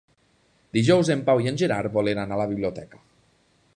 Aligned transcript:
Dijous 0.77 1.11
en 1.15 1.21
Pau 1.27 1.43
i 1.43 1.51
en 1.51 1.59
Gerard 1.63 1.93
volen 1.99 2.23
anar 2.23 2.39
a 2.39 2.43
la 2.43 2.49
biblioteca. 2.55 3.03